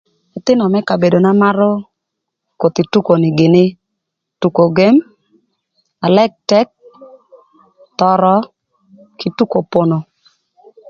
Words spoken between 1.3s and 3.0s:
marö koth